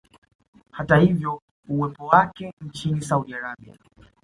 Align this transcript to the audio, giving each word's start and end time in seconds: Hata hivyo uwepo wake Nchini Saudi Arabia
Hata 0.71 0.97
hivyo 0.97 1.41
uwepo 1.69 2.05
wake 2.05 2.53
Nchini 2.61 3.01
Saudi 3.01 3.33
Arabia 3.33 3.75